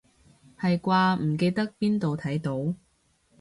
[0.59, 2.73] 係啩，唔記得邊度睇到